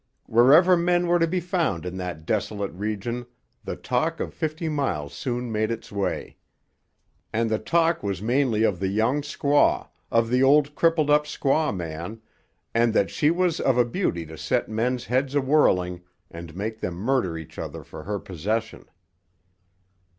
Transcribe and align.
Wherever 0.25 0.75
men 0.75 1.05
were 1.05 1.19
to 1.19 1.27
be 1.27 1.39
found 1.39 1.85
in 1.85 1.95
that 1.97 2.25
desolate 2.25 2.71
region 2.73 3.27
the 3.63 3.75
talk 3.75 4.19
of 4.19 4.33
Fifty 4.33 4.67
Mile 4.67 5.09
soon 5.09 5.51
made 5.51 5.69
its 5.69 5.91
way. 5.91 6.37
And 7.31 7.51
the 7.51 7.59
talk 7.59 8.01
was 8.01 8.19
mainly 8.19 8.63
of 8.63 8.79
the 8.79 8.87
young 8.87 9.21
squaw, 9.21 9.89
of 10.09 10.31
the 10.31 10.41
old 10.41 10.73
crippled 10.73 11.11
up 11.11 11.25
squaw 11.25 11.71
man, 11.77 12.19
and 12.73 12.95
that 12.95 13.11
she 13.11 13.29
was 13.29 13.59
of 13.59 13.77
a 13.77 13.85
beauty 13.85 14.25
to 14.25 14.39
set 14.39 14.67
men's 14.67 15.05
heads 15.05 15.35
a 15.35 15.41
whirling 15.41 16.01
and 16.31 16.55
make 16.55 16.79
them 16.79 16.95
murder 16.95 17.37
each 17.37 17.59
other 17.59 17.83
for 17.83 18.01
her 18.05 18.17
possession. 18.17 18.89